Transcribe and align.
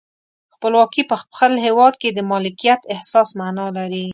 خپلواکي 0.55 1.03
په 1.09 1.15
خپل 1.23 1.51
هیواد 1.65 1.93
کې 2.01 2.09
د 2.11 2.19
مالکیت 2.31 2.81
احساس 2.93 3.29
معنا 3.39 3.67
لري. 3.77 4.05